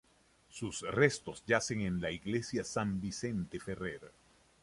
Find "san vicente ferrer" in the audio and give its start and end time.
2.63-4.11